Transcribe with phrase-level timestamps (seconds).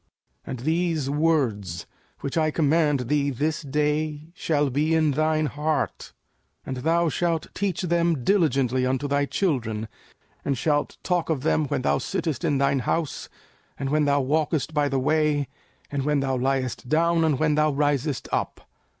[0.47, 1.85] 05:006:006 And these words,
[2.21, 6.13] which I command thee this day, shall be in thine heart:
[6.65, 9.87] 05:006:007 And thou shalt teach them diligently unto thy children,
[10.43, 13.29] and shalt talk of them when thou sittest in thine house,
[13.77, 15.47] and when thou walkest by the way,
[15.91, 18.61] and when thou liest down, and when thou risest up.